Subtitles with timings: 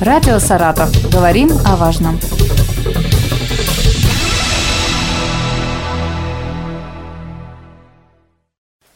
[0.00, 0.88] Радио «Саратов».
[1.12, 2.18] Говорим о важном.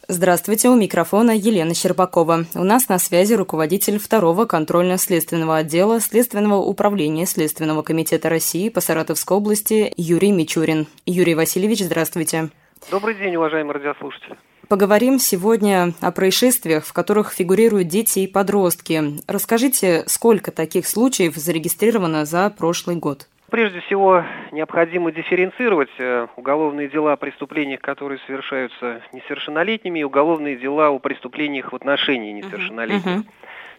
[0.07, 2.45] Здравствуйте, у микрофона Елена Щербакова.
[2.55, 9.37] У нас на связи руководитель второго контрольно-следственного отдела Следственного управления Следственного комитета России по Саратовской
[9.37, 10.87] области Юрий Мичурин.
[11.05, 12.49] Юрий Васильевич, здравствуйте.
[12.89, 14.35] Добрый день, уважаемые радиослушатели.
[14.67, 19.01] Поговорим сегодня о происшествиях, в которых фигурируют дети и подростки.
[19.27, 23.27] Расскажите, сколько таких случаев зарегистрировано за прошлый год?
[23.51, 30.89] Прежде всего, необходимо дифференцировать э, уголовные дела о преступлениях, которые совершаются несовершеннолетними, и уголовные дела
[30.89, 33.05] о преступлениях в отношении несовершеннолетних.
[33.05, 33.25] Uh-huh.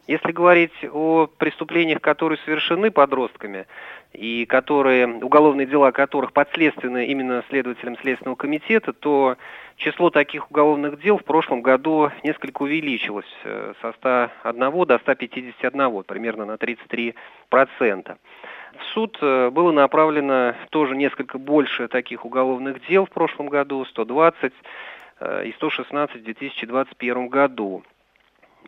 [0.06, 3.66] Если говорить о преступлениях, которые совершены подростками,
[4.12, 9.36] и которые, уголовные дела которых подследственны именно следователям Следственного комитета, то
[9.76, 16.46] число таких уголовных дел в прошлом году несколько увеличилось э, со 101 до 151, примерно
[16.46, 17.14] на 33%.
[17.50, 24.52] В суд э, было направлено тоже несколько больше таких уголовных дел в прошлом году, 120
[25.20, 27.82] э, и 116 в 2021 году.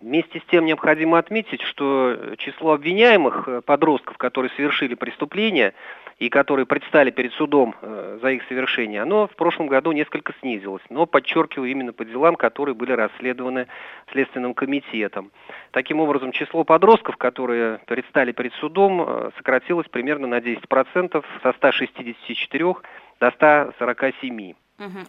[0.00, 5.74] Вместе с тем необходимо отметить, что число обвиняемых э, подростков, которые совершили преступления
[6.18, 10.82] и которые предстали перед судом э, за их совершение, оно в прошлом году несколько снизилось.
[10.88, 13.66] Но, подчеркиваю, именно по делам, которые были расследованы
[14.12, 15.32] Следственным комитетом.
[15.72, 22.74] Таким образом, число подростков, которые предстали перед судом, э, сократилось примерно на 10% со 164
[23.18, 24.54] до 147.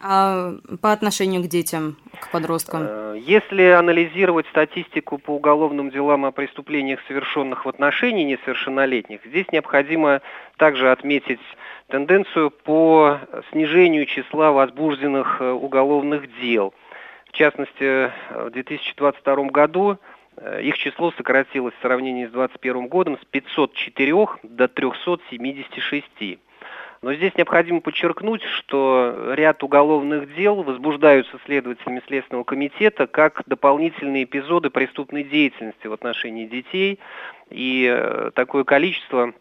[0.01, 2.81] А по отношению к детям, к подросткам?
[2.83, 10.21] Э, если анализировать статистику по уголовным делам о преступлениях, совершенных в отношении несовершеннолетних, здесь необходимо
[10.57, 11.39] также отметить
[11.87, 13.19] тенденцию по
[13.51, 16.73] снижению числа возбужденных э, уголовных дел.
[17.27, 19.97] В частности, в 2022 году
[20.37, 26.39] э, их число сократилось в сравнении с 2021 годом с 504 до 376.
[27.02, 34.70] Но здесь необходимо подчеркнуть, что ряд уголовных дел возбуждаются следователями Следственного комитета как дополнительные эпизоды
[34.70, 36.99] преступной деятельности в отношении детей.
[37.49, 39.33] И э, такое количество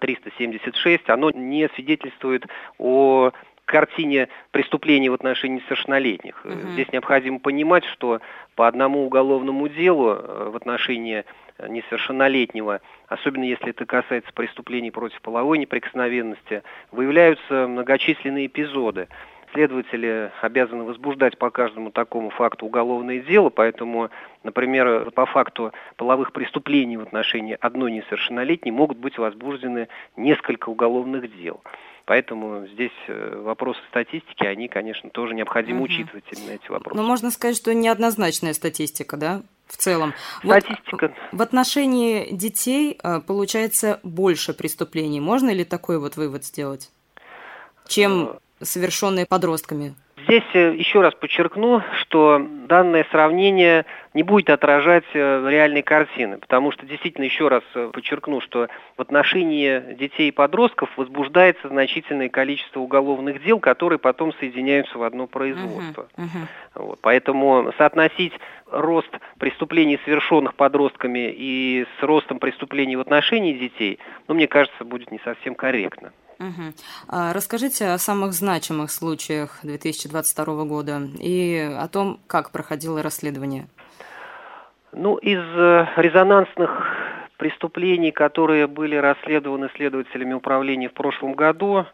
[0.00, 2.46] 376, оно не свидетельствует
[2.78, 3.32] о
[3.64, 6.44] картине преступлений в отношении несовершеннолетних.
[6.44, 6.72] Угу.
[6.72, 8.20] Здесь необходимо понимать, что
[8.54, 11.24] по одному уголовному делу э, в отношении
[11.68, 19.08] несовершеннолетнего, особенно если это касается преступлений против половой неприкосновенности, выявляются многочисленные эпизоды.
[19.52, 24.08] Следователи обязаны возбуждать по каждому такому факту уголовное дело, поэтому,
[24.44, 31.62] например, по факту половых преступлений в отношении одной несовершеннолетней могут быть возбуждены несколько уголовных дел.
[32.04, 35.84] Поэтому здесь э, вопросы статистики, они, конечно, тоже необходимо угу.
[35.84, 36.96] учитывать именно эти вопросы.
[36.96, 39.42] Но можно сказать, что неоднозначная статистика, да?
[39.72, 40.14] В целом.
[40.44, 41.12] Статистика.
[41.32, 45.20] Вот в отношении детей э, получается больше преступлений.
[45.20, 46.90] Можно ли такой вот вывод сделать,
[47.88, 48.64] чем э.
[48.64, 49.94] совершенные подростками?
[50.24, 52.38] Здесь э, еще раз подчеркну, что
[52.68, 57.62] данное сравнение не будет отражать реальной картины, потому что действительно еще раз
[57.92, 64.98] подчеркну, что в отношении детей и подростков возбуждается значительное количество уголовных дел, которые потом соединяются
[64.98, 66.08] в одно производство.
[66.16, 66.84] Uh-huh, uh-huh.
[66.86, 68.34] Вот, поэтому соотносить
[68.72, 75.10] рост преступлений, совершенных подростками, и с ростом преступлений в отношении детей, ну, мне кажется, будет
[75.10, 76.12] не совсем корректно.
[76.38, 76.74] Угу.
[77.08, 83.66] А расскажите о самых значимых случаях 2022 года и о том, как проходило расследование.
[84.92, 86.70] Ну, из э, резонансных
[87.38, 91.86] преступлений, которые были расследованы следователями управления в прошлом году,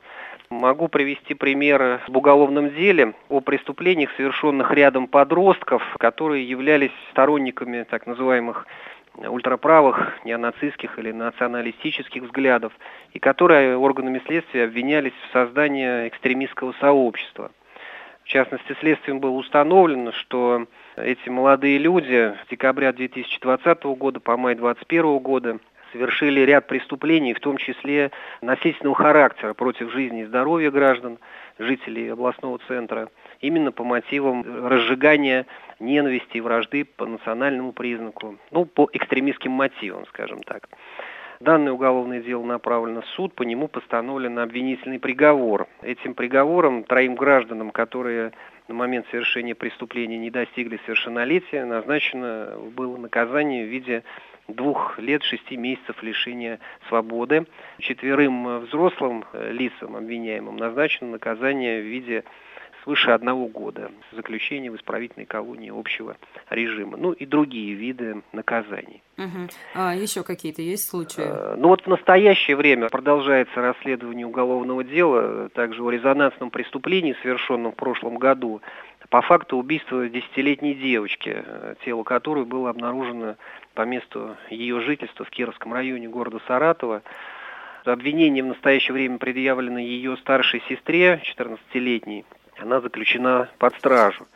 [0.50, 8.06] Могу привести примеры в уголовном деле о преступлениях, совершенных рядом подростков, которые являлись сторонниками так
[8.06, 8.66] называемых
[9.14, 12.72] ультраправых, неонацистских или националистических взглядов,
[13.12, 17.50] и которые органами следствия обвинялись в создании экстремистского сообщества.
[18.24, 20.66] В частности, следствием было установлено, что
[20.96, 25.58] эти молодые люди с декабря 2020 года по май 2021 года
[25.92, 31.18] совершили ряд преступлений, в том числе насильственного характера против жизни и здоровья граждан,
[31.58, 33.08] жителей областного центра,
[33.40, 35.46] именно по мотивам разжигания
[35.80, 40.68] ненависти и вражды по национальному признаку, ну, по экстремистским мотивам, скажем так.
[41.40, 45.68] Данное уголовное дело направлено в суд, по нему постановлен обвинительный приговор.
[45.82, 48.32] Этим приговором троим гражданам, которые
[48.66, 54.02] на момент совершения преступления не достигли совершеннолетия, назначено было наказание в виде
[54.48, 56.58] двух лет шести месяцев лишения
[56.88, 57.46] свободы.
[57.78, 62.24] Четверым взрослым лицам, обвиняемым, назначено наказание в виде
[62.88, 66.16] свыше одного года заключения в исправительной колонии общего
[66.48, 66.96] режима.
[66.96, 69.02] Ну и другие виды наказаний.
[69.18, 69.48] Угу.
[69.74, 71.24] А еще какие-то есть случаи?
[71.24, 77.72] А, ну вот в настоящее время продолжается расследование уголовного дела, также о резонансном преступлении, совершенном
[77.72, 78.62] в прошлом году,
[79.10, 81.44] по факту убийства десятилетней девочки,
[81.84, 83.36] тело которой было обнаружено
[83.74, 87.02] по месту ее жительства в Кировском районе города Саратова.
[87.84, 92.26] Обвинение в настоящее время предъявлено ее старшей сестре, 14-летней.
[92.58, 94.26] Она заключена под стражу.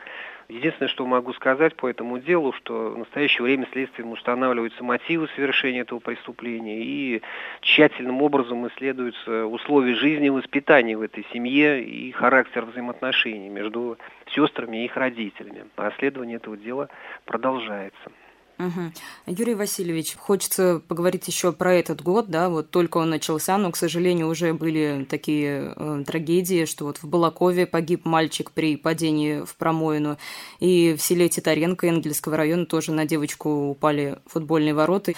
[0.53, 5.81] Единственное, что могу сказать по этому делу, что в настоящее время следствием устанавливаются мотивы совершения
[5.81, 7.23] этого преступления и
[7.63, 13.97] тщательным образом исследуются условия жизни и воспитания в этой семье и характер взаимоотношений между
[14.27, 15.65] сестрами и их родителями.
[15.77, 15.91] А
[16.37, 16.91] этого дела
[17.25, 18.13] продолжается.
[18.59, 18.93] Угу.
[19.27, 23.77] Юрий Васильевич, хочется поговорить еще про этот год, да, вот только он начался, но, к
[23.77, 29.57] сожалению, уже были такие э, трагедии, что вот в Балакове погиб мальчик при падении в
[29.57, 30.17] промоину,
[30.61, 35.15] и в селе Титаренко Энгельского района тоже на девочку упали футбольные ворота.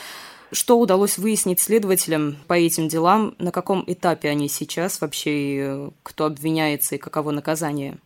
[0.53, 3.35] Что удалось выяснить следователям по этим делам?
[3.39, 7.99] На каком этапе они сейчас вообще, и э, кто обвиняется и каково наказание?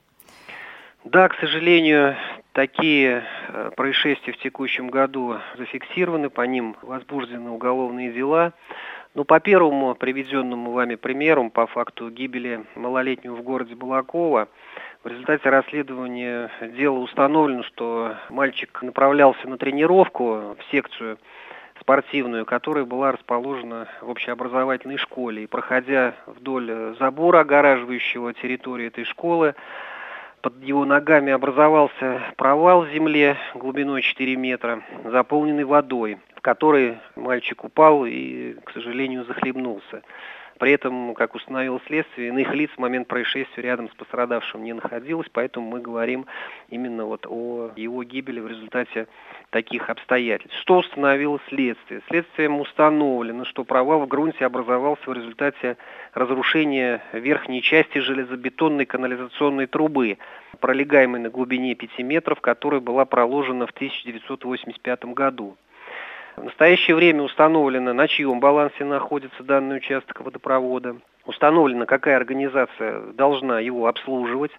[1.04, 2.16] Да, к сожалению,
[2.58, 8.52] такие э, происшествия в текущем году зафиксированы, по ним возбуждены уголовные дела.
[9.14, 14.48] Ну, по первому приведенному вами примеру, по факту гибели малолетнего в городе Балакова,
[15.04, 21.18] в результате расследования дела установлено, что мальчик направлялся на тренировку в секцию
[21.80, 25.44] спортивную, которая была расположена в общеобразовательной школе.
[25.44, 29.54] И проходя вдоль забора, огораживающего территорию этой школы,
[30.42, 37.64] под его ногами образовался провал в земле глубиной 4 метра, заполненный водой, в который мальчик
[37.64, 40.02] упал и, к сожалению, захлебнулся.
[40.58, 45.28] При этом, как установило следствие, иных лиц в момент происшествия рядом с пострадавшим не находилось,
[45.32, 46.26] поэтому мы говорим
[46.68, 49.06] именно вот о его гибели в результате
[49.50, 50.58] таких обстоятельств.
[50.60, 52.02] Что установило следствие?
[52.08, 55.76] Следствием установлено, что провал в грунте образовался в результате
[56.12, 60.18] разрушения верхней части железобетонной канализационной трубы,
[60.58, 65.56] пролегаемой на глубине 5 метров, которая была проложена в 1985 году.
[66.38, 70.96] В настоящее время установлено, на чьем балансе находится данный участок водопровода.
[71.26, 74.52] Установлено, какая организация должна его обслуживать.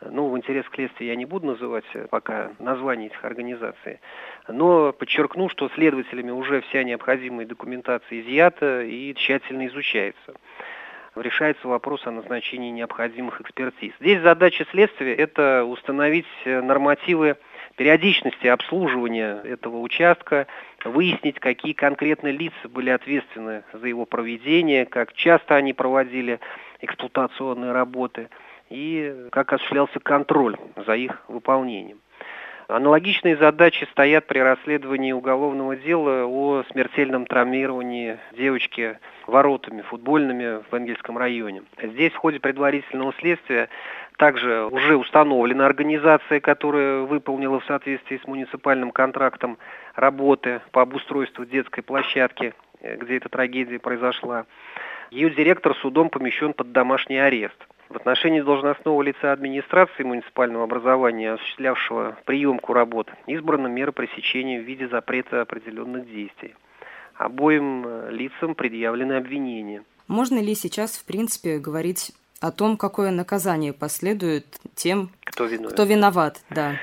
[0.00, 4.00] Ну, в интерес к следствию я не буду называть пока название этих организаций.
[4.48, 10.34] Но подчеркну, что следователями уже вся необходимая документация изъята и тщательно изучается
[11.14, 13.92] решается вопрос о назначении необходимых экспертиз.
[13.98, 17.36] Здесь задача следствия– это установить нормативы
[17.76, 20.46] периодичности обслуживания этого участка,
[20.84, 26.40] выяснить, какие конкретно лица были ответственны за его проведение, как часто они проводили
[26.80, 28.28] эксплуатационные работы
[28.70, 31.98] и как осуществлялся контроль за их выполнением.
[32.68, 41.16] Аналогичные задачи стоят при расследовании уголовного дела о смертельном травмировании девочки воротами футбольными в Энгельском
[41.16, 41.62] районе.
[41.82, 43.70] Здесь в ходе предварительного следствия
[44.18, 49.56] также уже установлена организация, которая выполнила в соответствии с муниципальным контрактом
[49.94, 54.44] работы по обустройству детской площадки, э, где эта трагедия произошла.
[55.10, 57.66] Ее директор судом помещен под домашний арест.
[57.88, 64.88] В отношении должностного лица администрации муниципального образования, осуществлявшего приемку работ, избрана мера пресечения в виде
[64.88, 66.54] запрета определенных действий.
[67.14, 69.82] Обоим э, лицам предъявлены обвинения.
[70.06, 75.70] Можно ли сейчас, в принципе, говорить о том, какое наказание последует тем, кто, виновен.
[75.70, 76.76] кто виноват, да.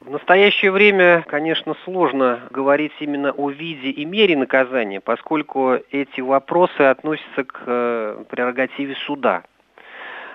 [0.00, 6.80] В настоящее время, конечно, сложно говорить именно о виде и мере наказания, поскольку эти вопросы
[6.80, 9.44] относятся к э, прерогативе суда.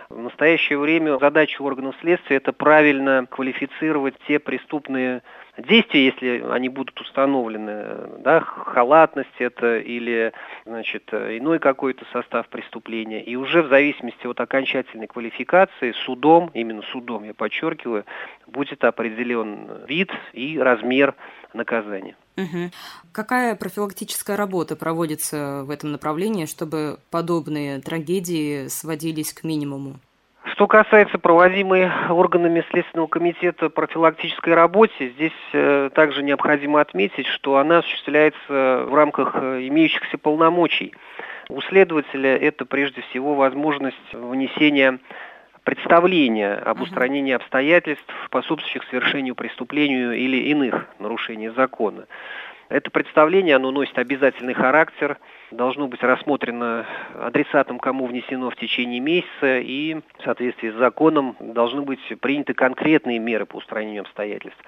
[0.09, 5.23] В настоящее время задача органов следствия– это правильно квалифицировать те преступные
[5.57, 10.31] действия, если они будут установлены, да, халатность это или
[10.65, 13.23] значит, иной какой-то состав преступления.
[13.23, 18.05] И уже в зависимости от окончательной квалификации судом, именно судом, я подчеркиваю,
[18.45, 21.15] будет определен вид и размер
[21.53, 22.15] наказания.
[22.37, 22.71] Угу.
[23.11, 29.99] Какая профилактическая работа проводится в этом направлении, чтобы подобные трагедии сводились к минимуму?
[30.53, 37.79] Что касается проводимой органами Следственного комитета профилактической работы, здесь э, также необходимо отметить, что она
[37.79, 40.93] осуществляется в рамках э, имеющихся полномочий.
[41.49, 44.99] У следователя это прежде всего возможность внесения
[45.65, 52.05] представления об устранении обстоятельств, способствующих совершению преступлению или иных нарушений закона.
[52.69, 55.17] Это представление, оно носит обязательный характер,
[55.51, 61.81] должно быть рассмотрено адресатом, кому внесено в течение месяца, и в соответствии с законом должны
[61.81, 64.59] быть приняты конкретные меры по устранению обстоятельств.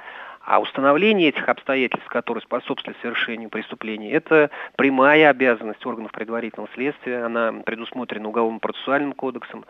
[0.47, 7.51] А установление этих обстоятельств, которые способствуют совершению преступления, это прямая обязанность органов предварительного следствия, она
[7.65, 9.65] предусмотрена Уголовно-процессуальным кодексом.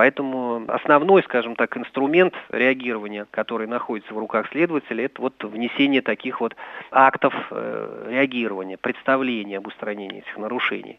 [0.00, 6.40] Поэтому основной, скажем так, инструмент реагирования, который находится в руках следователя, это вот внесение таких
[6.40, 6.56] вот
[6.90, 10.98] актов э, реагирования, представления об устранении этих нарушений.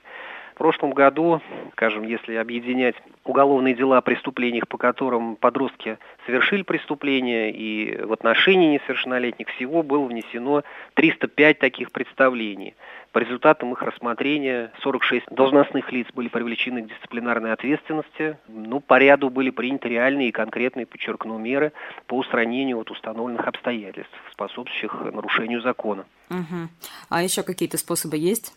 [0.54, 1.42] В прошлом году,
[1.72, 2.94] скажем, если объединять
[3.24, 10.06] уголовные дела о преступлениях, по которым подростки совершили преступления, и в отношении несовершеннолетних всего было
[10.06, 10.62] внесено
[10.94, 12.76] 305 таких представлений.
[13.12, 18.38] По результатам их рассмотрения 46 должностных лиц были привлечены к дисциплинарной ответственности.
[18.48, 21.74] Ну, по ряду были приняты реальные и конкретные, подчеркну, меры
[22.08, 26.06] по устранению вот установленных обстоятельств, способствующих нарушению закона.
[26.30, 26.70] Угу.
[27.10, 28.54] А еще какие-то способы есть?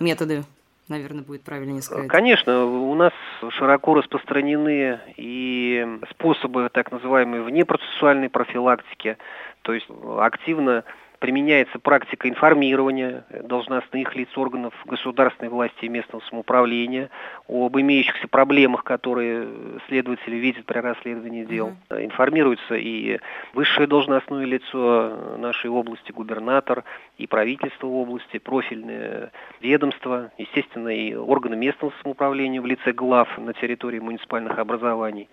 [0.00, 0.42] Методы
[0.88, 2.08] наверное, будет правильнее сказать.
[2.08, 3.12] Конечно, у нас
[3.50, 9.16] широко распространены и способы так называемой внепроцессуальной профилактики,
[9.62, 9.86] то есть
[10.18, 10.84] активно
[11.22, 17.10] применяется практика информирования должностных лиц органов государственной власти и местного самоуправления
[17.48, 19.46] об имеющихся проблемах, которые
[19.86, 21.74] следователи видят при расследовании дел.
[21.90, 22.04] Mm-hmm.
[22.06, 23.20] Информируется и
[23.54, 26.82] высшее должностное лицо нашей области, губернатор,
[27.18, 34.00] и правительство области, профильные ведомства, естественно, и органы местного самоуправления в лице глав на территории
[34.00, 35.28] муниципальных образований.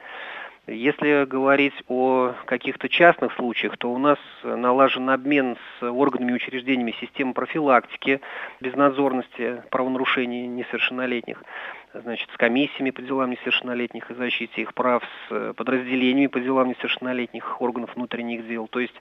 [0.68, 6.94] Если говорить о каких-то частных случаях, то у нас налажен обмен с органами и учреждениями
[7.00, 8.22] системы профилактики
[8.60, 11.44] безнадзорности правонарушений несовершеннолетних
[11.94, 17.62] значит, с комиссиями по делам несовершеннолетних и защите их прав, с подразделениями по делам несовершеннолетних
[17.62, 18.68] органов внутренних дел.
[18.68, 18.94] То есть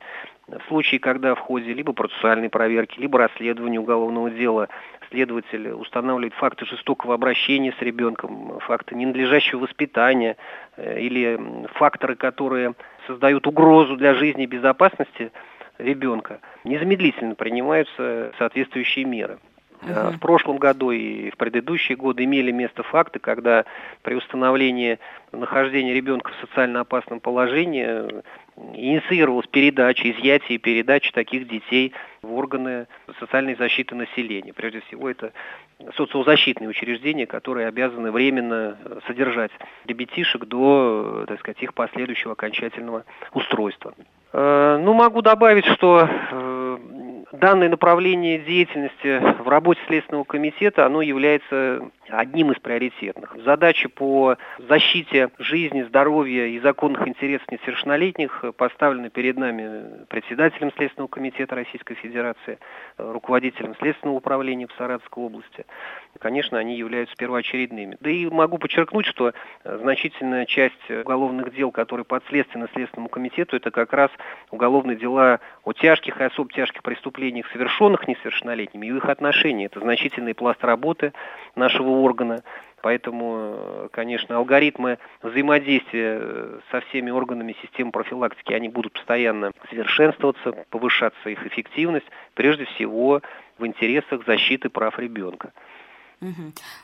[0.47, 4.69] в случае, когда в ходе либо процессуальной проверки, либо расследования уголовного дела
[5.11, 10.37] следователь устанавливает факты жестокого обращения с ребенком, факты ненадлежащего воспитания
[10.77, 12.75] э, или факторы, которые
[13.07, 15.33] создают угрозу для жизни и безопасности
[15.79, 19.39] ребенка, незамедлительно принимаются соответствующие меры.
[19.81, 20.13] Uh-huh.
[20.13, 23.65] В прошлом году и в предыдущие годы имели место факты, когда
[24.03, 24.99] при установлении
[25.31, 28.23] нахождения ребенка в социально опасном положении
[28.75, 31.93] инициировалась передача, изъятие и передача таких детей
[32.23, 32.87] в органы
[33.21, 34.53] социальной защиты населения.
[34.53, 35.33] Прежде всего, это
[35.97, 39.53] социозащитные учреждения, которые обязаны временно содержать
[39.87, 43.95] ребятишек до, так сказать, их последующего окончательного устройства.
[44.33, 46.79] Э, ну, могу добавить, что э,
[47.33, 53.37] данное направление деятельности в работе Следственного комитета, оно является одним из приоритетных.
[53.45, 61.55] Задачи по защите жизни, здоровья и законных интересов несовершеннолетних поставлены перед нами председателем Следственного комитета
[61.55, 62.59] Российской Федерации,
[62.97, 65.67] руководителем Следственного управления в Саратовской области.
[66.19, 67.97] Конечно, они являются первоочередными.
[68.01, 69.33] Да и могу подчеркнуть, что
[69.65, 74.11] значительная часть уголовных дел, которые подследственны Следственному комитету, это как раз
[74.51, 79.67] уголовные дела о тяжких и особо тяжких преступлениях, совершенных несовершеннолетними, и их отношении.
[79.67, 81.13] Это значительный пласт работы
[81.55, 82.43] нашего органа.
[82.81, 91.45] Поэтому, конечно, алгоритмы взаимодействия со всеми органами системы профилактики, они будут постоянно совершенствоваться, повышаться их
[91.45, 93.21] эффективность, прежде всего
[93.59, 95.53] в интересах защиты прав ребенка.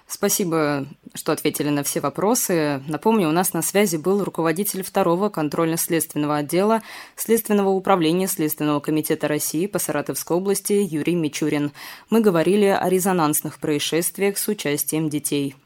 [0.07, 2.83] Спасибо, что ответили на все вопросы.
[2.87, 6.83] Напомню, у нас на связи был руководитель второго контрольно-следственного отдела
[7.17, 11.73] Следственного управления Следственного комитета России по Саратовской области Юрий Мичурин.
[12.11, 15.57] Мы говорили о резонансных происшествиях с участием детей.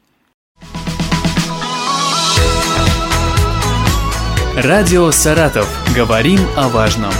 [4.55, 5.69] Радио «Саратов».
[5.95, 7.13] Говорим о важном.